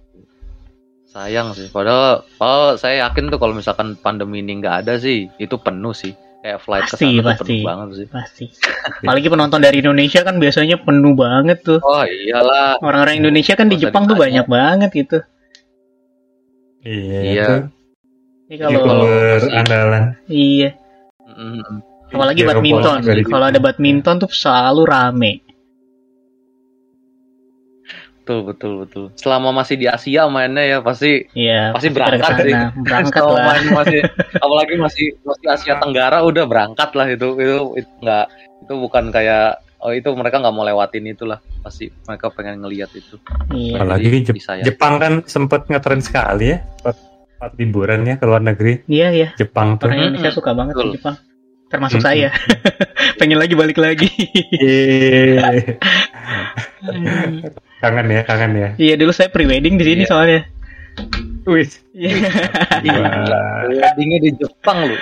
[1.05, 1.69] Sayang sih.
[1.69, 6.13] Padahal, padahal saya yakin tuh kalau misalkan pandemi ini nggak ada sih, itu penuh sih.
[6.39, 7.43] Kayak flight ke Pasti, sana tuh pasti.
[7.43, 8.07] penuh banget sih.
[8.07, 8.45] Pasti.
[9.03, 11.79] Apalagi penonton dari Indonesia kan biasanya penuh banget tuh.
[11.83, 12.79] Oh iyalah.
[12.79, 15.19] Orang-orang Indonesia kan di Jepang tuh banyak banget gitu.
[16.79, 17.47] iya, Iya.
[18.49, 20.73] Ini Kalau- youtuber andalan iya,
[22.09, 22.97] apalagi badminton.
[23.27, 25.33] Kalau ada badminton tuh selalu rame.
[28.29, 29.05] Betul betul betul.
[29.17, 32.53] Selama masih di Asia mainnya ya pasti Iya, Pasti berangkat sih.
[32.85, 33.45] Berangkat Kalau lah.
[33.49, 33.99] main masih
[34.45, 38.25] apalagi masih masih Asia Tenggara udah berangkat lah itu itu itu nggak
[38.61, 43.17] itu bukan kayak oh itu mereka nggak mau lewatin itulah pasti mereka pengen ngelihat itu
[43.49, 43.81] Iya.
[43.81, 44.63] apalagi Jadi Jep- bisa ya.
[44.63, 46.97] Jepang kan sempet ngetren sekali ya buat,
[47.55, 49.27] liburan ya ke luar negeri Iya, iya.
[49.33, 50.37] Jepang tuh Orang Indonesia Mm-mm.
[50.37, 50.85] suka banget Betul.
[50.85, 51.15] ke Jepang.
[51.69, 52.33] Termasuk saya.
[53.19, 54.09] Pengen lagi balik lagi.
[54.51, 55.77] Yeay.
[57.79, 60.09] kangen ya kangen ya Iya, dulu saya pre-wedding di sini Iya.
[60.09, 60.41] soalnya.
[61.45, 62.27] Wih, Iya.
[63.63, 65.01] Weddingnya di Jepang loh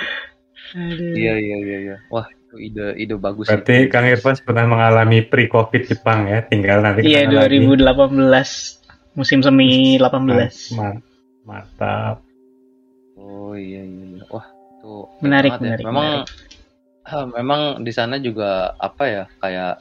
[0.70, 1.16] Aduh.
[1.16, 3.88] iya iya iya iya wah itu ide ide bagus berarti sih.
[3.88, 7.56] Kang Irfan pernah mengalami pre-covid Jepang ya tinggal nanti Iya, ke sana lagi.
[7.56, 10.76] 2018 musim semi 18.
[10.76, 11.00] Ma-
[11.42, 12.20] mantap
[13.16, 14.22] oh iya iya iya.
[14.28, 15.66] wah itu Menarik, banget ya.
[15.66, 16.28] menarik, memang menarik.
[17.08, 19.72] Ah, memang di sana juga apa ya kayak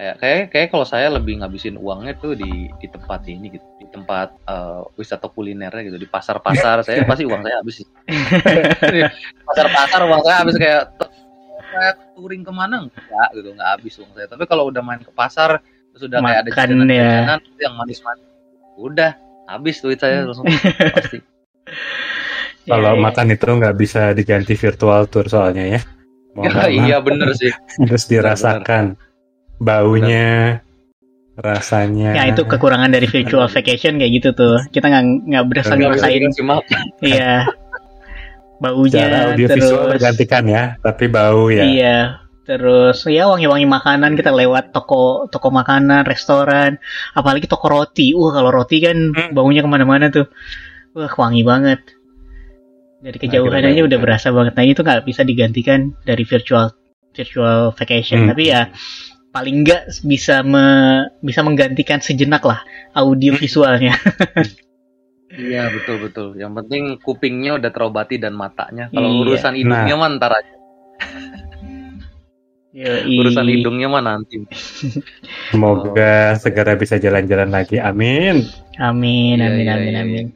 [0.00, 3.86] kayak kayak kayak kalau saya lebih ngabisin uangnya tuh di di tempat ini gitu di
[3.92, 7.84] tempat eh, wisata kulinernya gitu di pasar pasar saya pasti uang saya habis
[9.48, 10.88] pasar pasar uang saya habis kayak
[11.70, 14.26] kayak touring ke mana enggak gitu nggak habis uang saya.
[14.26, 18.26] Tapi kalau udah main ke pasar terus udah kayak ada jajanan-jajanan tuh yang manis-manis
[18.78, 19.10] udah
[19.50, 20.46] habis duit saya langsung
[20.96, 21.18] pasti.
[22.70, 23.02] Kalau Iya, iya.
[23.02, 25.80] makan itu nggak bisa diganti virtual tour soalnya ya
[26.38, 27.50] Mau Ya, iya bener sih
[27.82, 28.94] harus dirasakan
[29.58, 30.60] baunya
[31.40, 34.60] rasanya Ya itu kekurangan dari virtual vacation kayak gitu tuh.
[34.68, 36.20] Kita nggak nggak berasa bisa ngerasain.
[36.44, 37.32] makan Iya.
[38.60, 39.92] Baunya audiovisual terus.
[39.96, 41.98] tergantikan ya tapi bau ya Iya.
[42.44, 46.76] Terus ya wangi-wangi makanan kita lewat toko toko makanan, restoran,
[47.14, 48.10] apalagi toko roti.
[48.12, 49.30] Wah kalau roti kan Hmm.
[49.32, 50.26] baunya ke mana-mana tuh.
[50.92, 51.78] Wah wangi banget.
[53.00, 54.52] Dari kejauhan aja udah berasa banget.
[54.54, 56.68] Nah itu nggak bisa digantikan dari virtual
[57.16, 58.24] virtual vacation.
[58.24, 58.36] Hmm.
[58.36, 58.68] Tapi ya
[59.30, 62.60] paling nggak bisa me- bisa menggantikan sejenak lah
[62.94, 63.96] audio visualnya.
[65.30, 66.26] Iya betul betul.
[66.34, 68.90] Yang penting kupingnya udah terobati dan matanya.
[68.90, 69.18] Kalau Iya.
[69.22, 70.54] urusan hidungnya mah ntar aja.
[72.74, 73.14] Yoi.
[73.14, 74.42] Urusan hidungnya mah nanti.
[75.54, 78.42] semoga segera bisa jalan-jalan lagi amin
[78.78, 80.26] Amin, Iya, amin, iya, amin, iya, amin.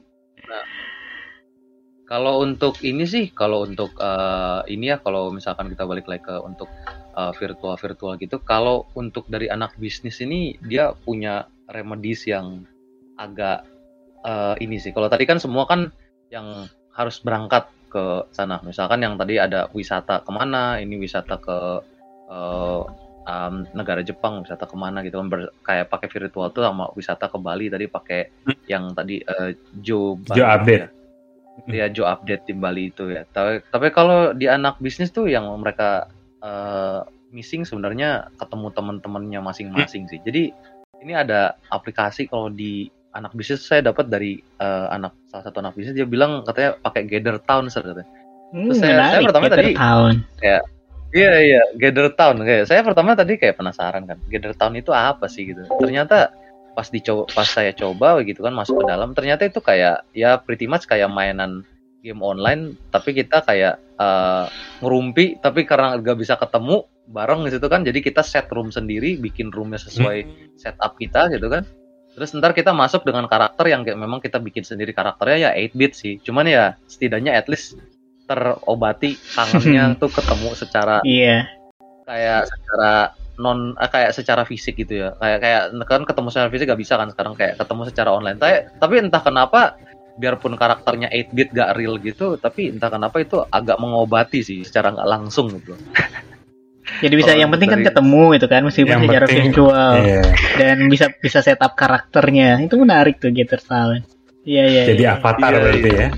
[2.04, 6.36] Kalau untuk ini sih, kalau untuk eh, ini ya, kalau misalkan kita balik lagi ke
[6.44, 6.68] untuk
[7.16, 12.68] eh, virtual virtual gitu, kalau untuk dari anak bisnis ini dia punya remedies yang
[13.16, 13.64] agak
[14.20, 14.92] eh, ini sih.
[14.92, 15.88] Kalau tadi kan semua kan
[16.28, 18.60] yang harus berangkat ke sana.
[18.66, 21.56] Misalkan yang tadi ada wisata ke mana, ini wisata ke
[22.28, 22.82] eh,
[23.24, 27.32] um, negara Jepang, wisata ke mana gitu kan, ber- kayak pakai virtual tuh sama wisata
[27.32, 28.20] ke Bali tadi pakai
[28.68, 30.36] yang tadi eh, Jo Bali
[30.68, 30.88] Jo ya.
[31.70, 33.22] Iya, Jo update di Bali itu ya.
[33.26, 36.10] Tapi tapi kalau di anak bisnis tuh yang mereka
[36.42, 40.18] eh, missing sebenarnya ketemu teman-temannya masing-masing sih.
[40.20, 40.50] Jadi
[41.00, 45.74] ini ada aplikasi kalau di anak bisnis saya dapat dari eh, anak salah satu anak
[45.74, 48.10] bisnis dia bilang katanya pakai Gather Town Sir, katanya.
[48.50, 50.12] Hmm, Terus saya- saya pertama Gather tadi- Town.
[51.14, 54.18] Iya iya, Gather Town kayak saya pertama tadi kayak penasaran kan.
[54.26, 55.62] Gather Town itu apa sih gitu.
[55.78, 56.34] Ternyata
[56.74, 60.66] pas dicoba pas saya coba gitu kan masuk ke dalam ternyata itu kayak ya pretty
[60.66, 61.62] much kayak mainan
[62.02, 64.44] game online tapi kita kayak eh,
[64.82, 69.20] ngerumpi tapi karena nggak bisa ketemu bareng di situ kan jadi kita set room sendiri
[69.20, 70.24] bikin roomnya sesuai
[70.56, 71.64] setup kita gitu kan.
[72.14, 75.74] Terus ntar kita masuk dengan karakter yang kayak memang kita bikin sendiri karakternya ya 8
[75.74, 76.22] bit sih.
[76.22, 77.74] Cuman ya setidaknya at least
[78.30, 81.44] terobati kangennya tuh ketemu secara Iya.
[82.06, 82.92] kayak secara
[83.37, 86.94] non eh, kayak secara fisik gitu ya kayak kayak kan ketemu secara fisik gak bisa
[86.94, 89.61] kan sekarang kayak ketemu secara online tapi tapi entah kenapa
[90.14, 94.90] biarpun karakternya 8 bit gak real gitu tapi entah kenapa itu agak mengobati sih secara
[94.90, 95.75] nggak langsung gitu
[96.85, 100.23] Jadi bisa Kalau yang penting kan dari- ketemu itu kan meskipun secara penting- virtual Iya.
[100.55, 102.61] dan bisa bisa setup karakternya.
[102.61, 104.05] Itu menarik tuh Getter Talent.
[104.44, 104.83] Iya iya.
[104.92, 105.16] Jadi iya.
[105.16, 106.09] avatar Iya, berarti ya.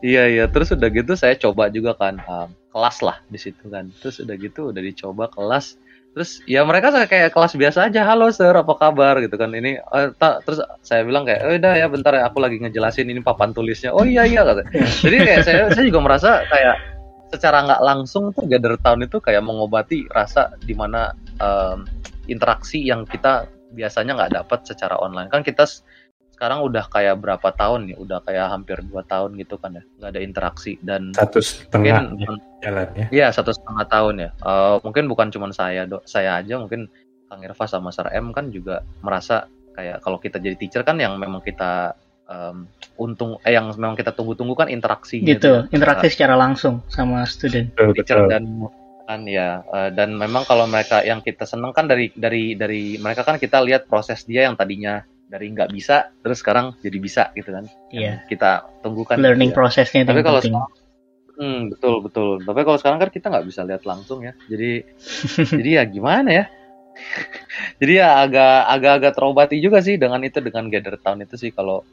[0.00, 3.92] iya iya terus udah gitu saya coba juga kan um, kelas lah di situ kan
[4.00, 5.76] terus udah gitu udah dicoba kelas
[6.10, 9.18] terus ya mereka kayak kelas biasa aja halo sir apa kabar?
[9.22, 9.54] Gitu kan.
[9.54, 13.06] Ini eh, tak terus saya bilang kayak oh udah ya bentar ya aku lagi ngejelasin
[13.06, 13.94] ini papan tulisnya.
[13.94, 14.66] Oh iya iya kata.
[15.06, 16.76] Jadi kayak saya saya juga merasa kayak
[17.30, 21.86] secara nggak langsung tuh Gather Town itu kayak mengobati rasa di mana em,
[22.26, 25.30] interaksi yang kita biasanya nggak dapat secara online.
[25.30, 25.62] Kan kita
[26.40, 30.08] sekarang udah kayak berapa tahun ya udah kayak hampir dua tahun gitu kan ya nggak
[30.16, 33.06] ada interaksi dan Satu setengah mungkin jalan ya.
[33.12, 34.30] Iya satu setengah tahun ya.
[34.40, 36.88] Eh, mungkin bukan cuma saya do, saya aja mungkin
[37.28, 41.20] Kang Irfa sama Sar M kan juga merasa kayak kalau kita jadi teacher kan yang
[41.20, 41.92] memang kita
[42.24, 42.64] em,
[42.96, 47.68] untung eh yang memang kita tunggu-tunggu kan interaksi gitu interaksi secara langsung sama student.
[47.76, 48.32] Betul, teacher betul.
[48.32, 48.44] dan
[49.04, 53.28] kan ya eh, dan memang kalau mereka yang kita seneng kan dari dari dari mereka
[53.28, 57.54] kan kita lihat proses dia yang tadinya dari nggak bisa terus sekarang jadi bisa gitu
[57.54, 57.64] kan
[57.94, 58.26] Iya.
[58.26, 59.58] Kita tunggu kan Learning gitu ya.
[59.62, 60.58] prosesnya Tapi kalau penting.
[60.58, 60.72] sekarang,
[61.38, 62.30] hmm, betul betul.
[62.42, 64.34] Tapi kalau sekarang kan kita nggak bisa lihat langsung ya.
[64.50, 64.82] Jadi
[65.62, 66.44] jadi ya gimana ya?
[67.80, 71.54] jadi ya agak agak agak terobati juga sih dengan itu dengan Gather Town itu sih
[71.54, 71.86] kalau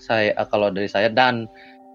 [0.00, 1.50] saya kalau dari saya dan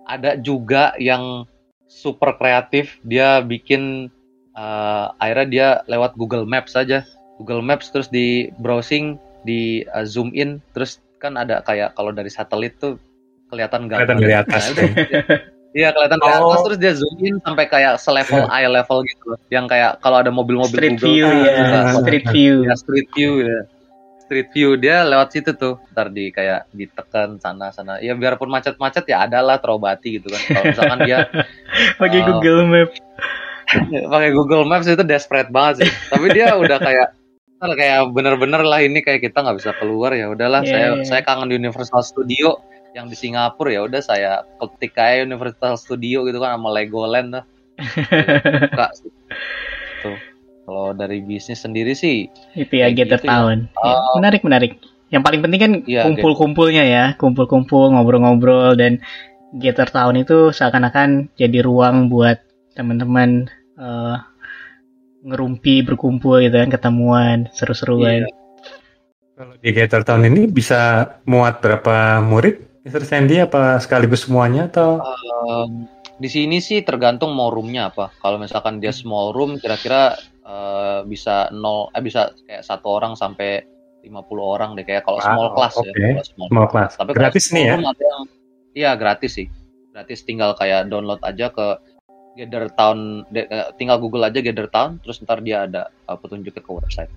[0.06, 1.48] ada juga yang
[1.90, 4.12] super kreatif dia bikin
[4.54, 7.02] eh, akhirnya dia lewat Google Maps saja
[7.42, 12.28] Google Maps terus di browsing di eh, zoom in terus kan ada kayak kalau dari
[12.28, 12.98] satelit tuh
[13.48, 14.64] kelihatan gambar Kelihatan dari atas.
[14.72, 14.90] Nah,
[15.76, 16.50] Iya kelihatan dari Oh.
[16.50, 19.40] atas terus dia zoom in sampai kayak selevel eye level gitu loh.
[19.50, 21.94] Yang kayak kalau ada mobil-mobil Street Google view ya, bisa Ah.
[21.94, 22.54] street view.
[22.64, 23.60] ya street view ya
[24.18, 29.06] street view dia lewat situ tuh ntar di kayak ditekan sana sana ya biarpun macet-macet
[29.06, 31.18] ya ada lah terobati gitu kan kalau misalkan dia
[32.02, 32.26] Pakai Oh.
[32.34, 32.90] Google Map.
[34.14, 37.08] pakai Google Maps itu desperate banget sih tapi dia udah kayak
[37.66, 41.04] ntar kayak bener-bener lah ini kayak kita nggak bisa keluar ya udahlah Iya, saya iya.
[41.04, 42.62] saya kangen di Universal Studio
[42.94, 47.46] yang di Singapura ya udah saya ketik aja Universal Studio gitu kan sama Legoland lah
[48.98, 49.12] sih.
[50.00, 50.16] tuh
[50.64, 53.54] kalau dari bisnis sendiri sih itu ya Kayak gitu ya.
[53.54, 54.16] Ya, Oh.
[54.18, 54.72] menarik menarik.
[55.08, 58.98] Yang paling penting kan Iya, kumpul-kumpulnya ya, kumpul-kumpul, ngobrol-ngobrol dan
[59.54, 62.42] Gather Town itu seakan-akan jadi ruang buat
[62.74, 63.46] teman-teman
[63.78, 64.16] eh,
[65.26, 68.24] ngerumpi, berkumpul gitu kan, ketemuan, seru-seruan.
[68.24, 68.30] Iya.
[69.36, 72.62] Kalau di Gather Town ini bisa muat berapa murid?
[72.86, 73.02] Mr.
[73.04, 75.02] Sandy apa sekaligus semuanya atau
[75.46, 78.14] Um, di sini sih tergantung mau roomnya apa.
[78.22, 83.66] Kalau misalkan dia small room, kira-kira eh, bisa nol, eh bisa kayak satu orang sampai
[84.02, 84.86] 50 orang deh.
[84.86, 85.90] Kayak kalau Wow, small class oke.
[85.90, 85.94] ya.
[86.14, 86.92] Kalau small, Small class.
[86.96, 87.74] Tapi Gratis nih ya?
[87.74, 88.24] small room ada yang,
[88.74, 89.48] iya gratis sih.
[89.92, 91.68] Gratis tinggal kayak download aja ke
[92.36, 96.62] Gather Town, de- eh, tinggal Google aja Gather Town, terus ntar dia ada eh, petunjuknya
[96.64, 97.12] ke website.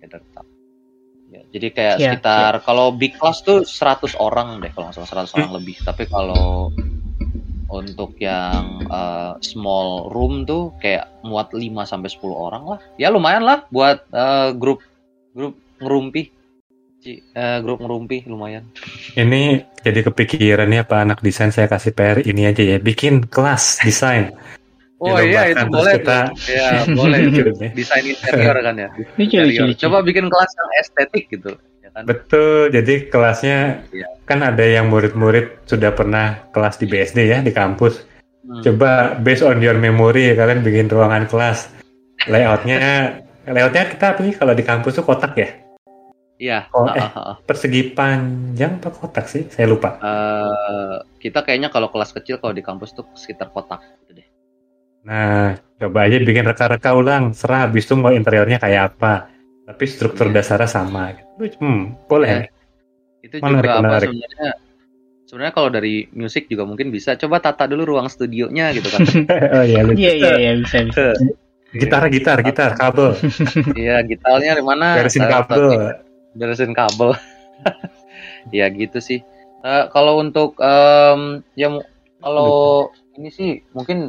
[0.00, 0.48] Gather Town.
[1.30, 5.10] Ya, jadi kayak Iya, sekitar kalau big class tuh 100 orang deh kalau nggak salah
[5.10, 5.76] 100 orang lebih.
[5.86, 6.74] Tapi kalau
[7.70, 12.80] untuk yang uh, small room tuh kayak muat 5 sampai 10 orang lah.
[12.98, 14.82] Ya lumayan lah buat uh, grup
[15.34, 16.34] grup ngerumpi.
[17.00, 18.68] Ci- eh, grup ngerumpi lumayan.
[19.16, 23.80] ini jadi kepikiran nih apa anak desain saya kasih PR ini aja ya bikin kelas
[23.80, 24.36] desain.
[25.00, 26.28] Oh iya itu boleh kita-.
[26.44, 27.72] Ya, boleh Gitu ya.
[27.72, 28.88] Desain interior kan ya.
[29.16, 29.72] Interior.
[29.80, 31.56] Coba bikin kelas yang estetik gitu.
[31.80, 32.04] Ya kan?
[32.04, 34.08] Betul, jadi kelasnya Iya.
[34.28, 38.04] kan ada yang murid-murid sudah pernah kelas di BSD ya di kampus.
[38.44, 38.60] Hmm.
[38.60, 41.72] Coba based on your memory kalian bikin ruangan kelas.
[42.28, 43.16] Layoutnya,
[43.48, 45.48] layoutnya kita apa nih kalau di kampus tuh kotak ya?
[46.40, 46.72] Iya.
[46.72, 47.04] Oh, eh.
[47.44, 49.44] Persegi panjang apa kotak sih?
[49.52, 50.00] Saya lupa.
[50.00, 54.26] Eh, kita kayaknya kalau kelas kecil kalau di kampus tuh sekitar kotak gitu deh.
[55.04, 57.36] Nah, coba aja bikin reka-reka ulang.
[57.36, 59.28] Serah habis itu mau interiornya kayak apa.
[59.68, 60.40] Tapi struktur Iya.
[60.40, 61.12] dasarnya sama.
[61.60, 62.48] Hmm, boleh.
[63.20, 64.08] Itu Menarik, juga apa menarik.
[64.08, 64.48] sebenarnya
[65.28, 69.00] sebenarnya kalau dari musik juga mungkin bisa coba tata dulu ruang studionya gitu kan.
[69.60, 69.84] oh iya.
[69.92, 71.12] Iya iya iya bisa bisa.
[71.70, 73.14] Gitar, gitar, gitar, kabel.
[73.78, 74.98] Iya, gitarnya di mana?
[75.04, 75.72] Taruh- kabel.
[76.36, 77.14] Beresin kabel.
[78.56, 79.20] ya gitu sih.
[79.60, 81.68] Eh, kalau untuk em, ya
[82.20, 82.88] kalau
[83.20, 84.08] ini sih mungkin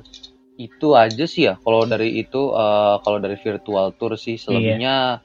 [0.56, 1.60] itu aja sih ya.
[1.60, 5.20] Kalau dari itu eh, kalau dari virtual tour sih selebihnya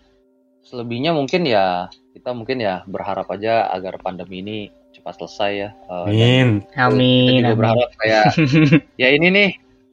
[0.66, 4.58] selebihnya mungkin ya kita mungkin ya berharap aja agar pandemi ini
[4.90, 5.70] cepat selesai ya.
[5.86, 6.48] Uh, dan Amin.
[6.74, 7.26] Amin.
[7.30, 7.58] kita juga amin.
[7.60, 8.24] berharap kayak
[9.02, 9.48] ya ini nih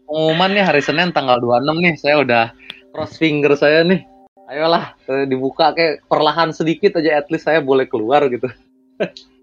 [0.10, 2.46] pengumuman nih hari Senin tanggal 26 nih saya udah
[2.90, 4.02] cross finger saya nih.
[4.48, 8.52] Ayolah eh, dibuka kayak perlahan sedikit aja at least saya boleh keluar gitu.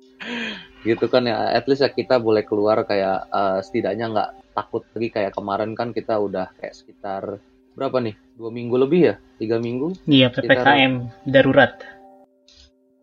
[0.88, 5.08] gitu kan ya at least ya kita boleh keluar kayak eh, setidaknya nggak takut lagi
[5.08, 7.40] kayak kemarin kan kita udah kayak sekitar
[7.72, 8.14] berapa nih?
[8.36, 9.14] Dua minggu lebih ya?
[9.40, 9.96] Tiga minggu?
[10.04, 10.92] Iya ppkm
[11.24, 11.80] darurat.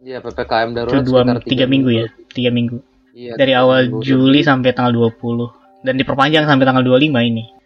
[0.06, 2.08] Iya ppkm darurat dua sekitar tiga minggu ya?
[2.30, 2.78] tiga minggu.
[3.18, 4.06] Iya, dari tiga awal minggu.
[4.06, 7.57] Juli sampai tanggal 20 dan diperpanjang sampai tanggal 25 ini.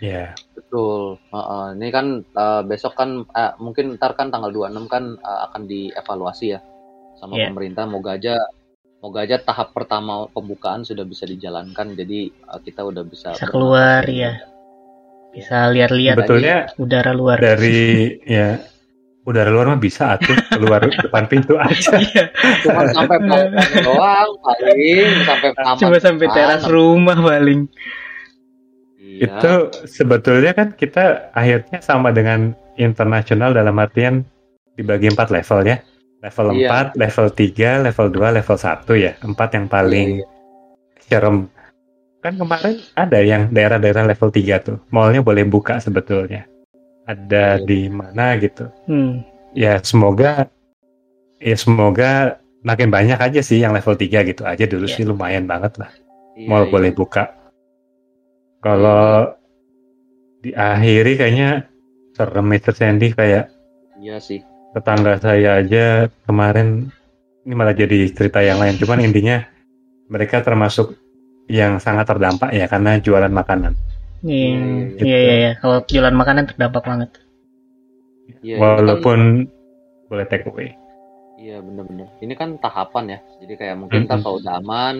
[0.00, 0.32] Ya.
[0.52, 1.20] Betul.
[1.28, 1.64] Heeh.
[1.76, 6.46] ini kan eh, besok kan eh, mungkin ntar kan tanggal 26 kan eh, akan dievaluasi
[6.50, 6.60] ya
[7.16, 7.52] sama Iya.
[7.52, 7.84] pemerintah.
[7.84, 8.34] Moga aja
[9.00, 11.92] moga aja tahap pertama pembukaan sudah bisa dijalankan.
[11.94, 14.40] Jadi eh, kita udah bisa Bisa keluar, ya.
[15.30, 17.38] Bisa lihat-lihat Sebetulnya udara luar.
[17.38, 18.58] dari ya
[19.20, 21.92] udara luar mah bisa atuh keluar depan pintu aja.
[22.02, 22.24] Iya,
[22.64, 23.16] Cuma sampai
[23.86, 27.68] doang paling sampai cuma sampai teras rumah paling.
[29.20, 29.36] Iya.
[29.36, 29.52] Itu
[29.84, 34.24] sebetulnya kan kita akhirnya sama dengan internasional dalam artian
[34.80, 35.76] dibagi empat level ya.
[36.20, 36.92] Level Iya.
[36.92, 39.12] 4, level 3, level 2, level 1 ya.
[39.20, 40.26] Empat yang paling Iya,
[41.04, 41.48] serem.
[42.20, 44.76] Kan kemarin ada yang daerah-daerah level 3 tuh.
[44.88, 46.44] Mallnya boleh buka sebetulnya.
[47.04, 47.64] Ada Iya.
[47.64, 48.68] di mana gitu.
[48.88, 49.20] Hmm.
[49.52, 50.48] Ya semoga
[51.40, 54.94] ya semoga makin banyak aja sih yang level 3 gitu aja dulu Iya.
[54.96, 55.88] sih lumayan banget lah.
[56.36, 56.72] iya, Mall iya.
[56.72, 57.32] boleh buka.
[58.60, 59.32] Kalau
[60.40, 61.68] diakhiri kayaknya
[62.12, 62.72] serem Mr.
[62.72, 63.48] Sandy kayak
[64.00, 64.40] Iya sih.
[64.72, 66.88] tetangga saya aja kemarin
[67.44, 68.76] ini malah jadi cerita yang lain.
[68.76, 69.44] Cuman intinya
[70.08, 70.96] mereka termasuk
[71.50, 73.74] yang sangat terdampak ya karena jualan makanan.
[74.20, 74.52] Iya,
[74.96, 75.02] gitu.
[75.08, 75.52] iya, iya, iya.
[75.58, 77.10] Kalau jualan makanan terdampak banget.
[78.44, 79.18] Iya, ini kan- Walaupun
[80.06, 80.76] boleh take away.
[81.40, 82.08] Iya bener-bener.
[82.20, 83.18] Ini kan tahapan ya.
[83.40, 84.24] Jadi kayak mungkin ntar Mm-mm.
[84.28, 84.94] kalau udah aman,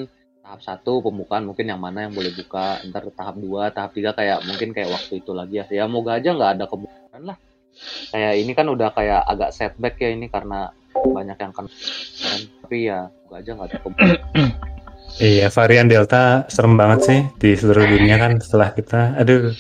[0.51, 2.83] tahap satu pembukaan mungkin yang mana yang boleh buka.
[2.91, 5.65] Ntar tahap dua, tahap tiga kayak mungkin kayak waktu itu lagi ya.
[5.71, 7.39] Ya moga aja nggak ada kemungkinan lah.
[8.11, 11.71] Kayak ini kan udah kayak agak setback ya ini karena banyak yang kan.
[12.67, 14.19] Tapi ya moga aja nggak ada kemungkinan.
[15.23, 19.53] Iya, varian Delta serem banget sih di seluruh dunia kan setelah kita, aduh,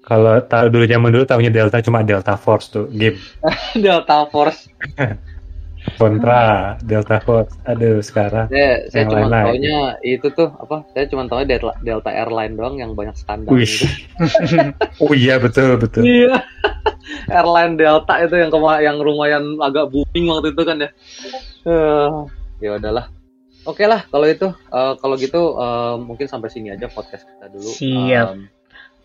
[0.00, 3.20] kalau tahu dulu zaman dulu tahunya Delta cuma Delta Force tuh, game
[3.84, 4.68] Delta Force.
[5.96, 6.40] kontra
[6.82, 9.46] Delta Force, aduh sekarang, Saya, saya Yang cuma lain-lain.
[9.46, 10.76] taunya itu tuh apa?
[10.92, 13.50] Saya cuma taunya Delta, Delta Airline doang yang banyak skandal.
[13.50, 13.86] wih, gitu.
[15.02, 16.42] oh iya betul betul, Iya.
[17.38, 20.90] Airline Delta itu yang kema yang lumayan agak booming waktu itu kan ya.
[21.64, 22.08] Eh,
[22.60, 23.06] ya udahlah.
[23.64, 27.68] Oke lah kalau itu Eh, kalau gitu eh, mungkin sampai sini aja podcast kita dulu.
[27.68, 28.26] Siap.
[28.32, 28.40] Em,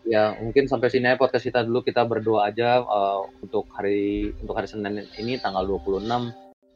[0.04, 4.56] ya mungkin sampai sini aja podcast kita dulu kita berdoa aja eh, untuk hari untuk
[4.56, 6.04] hari Senin ini tanggal 26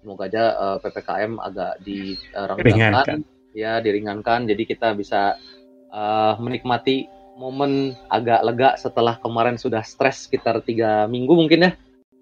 [0.07, 2.63] semoga aja eh, PPKM agak Ringankan.
[2.63, 3.19] direnggangkan
[3.51, 5.35] ya diringankan jadi kita bisa
[5.91, 11.71] eh, menikmati momen agak lega setelah kemarin sudah stres sekitar tiga minggu mungkin ya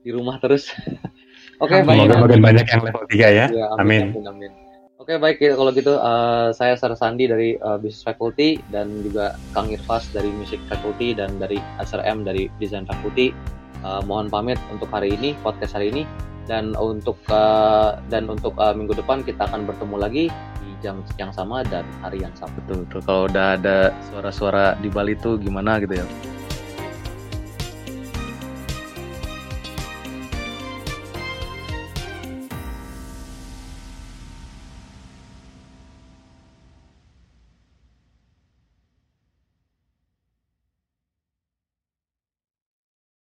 [0.01, 0.73] di rumah terus.
[1.63, 1.87] Oke Amin.
[1.87, 1.99] baik.
[2.03, 4.11] semoga makin banyak yang level 3 ya, Ya, amin.
[4.11, 4.51] amin, amin.
[4.99, 9.39] Oke baik ya, kalau gitu eh, saya Sar Sandi dari eh, Business Faculty dan juga
[9.55, 13.31] Kang Irfas dari Music Faculty dan dari SRM dari Design Faculty.
[13.81, 16.03] Eh, mohon pamit untuk hari ini podcast hari ini
[16.45, 20.25] dan untuk eh, dan untuk eh, minggu depan kita akan bertemu lagi
[20.61, 22.53] di jam yang sama dan hari yang sama.
[22.63, 23.01] Betul betul.
[23.05, 23.77] Kalau udah ada
[24.09, 26.05] suara-suara di Bali itu gimana gitu ya?